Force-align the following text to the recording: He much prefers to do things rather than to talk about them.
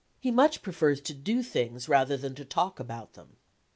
He 0.19 0.31
much 0.31 0.63
prefers 0.63 0.99
to 1.01 1.13
do 1.13 1.43
things 1.43 1.87
rather 1.87 2.17
than 2.17 2.33
to 2.33 2.43
talk 2.43 2.79
about 2.79 3.13
them. 3.13 3.37